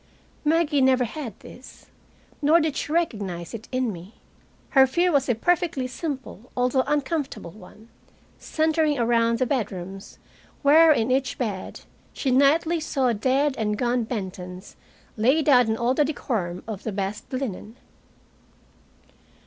[0.43, 1.85] Maggie never had this,
[2.41, 4.15] nor did she recognize it in me.
[4.69, 7.87] Her fear was a perfectly simple although uncomfortable one,
[8.39, 10.17] centering around the bedrooms
[10.63, 11.81] where, in each bed,
[12.13, 14.75] she nightly saw dead and gone Bentons
[15.17, 17.75] laid out in all the decorum of the best linen.